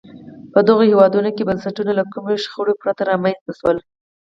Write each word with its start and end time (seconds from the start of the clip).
په 0.53 0.59
دغو 0.67 0.83
هېوادونو 0.91 1.29
کې 1.35 1.47
بنسټونه 1.49 1.91
له 1.99 2.03
کومې 2.13 2.35
شخړې 2.43 2.73
پرته 2.81 3.01
رامنځته 3.11 3.51
شول. 3.59 3.77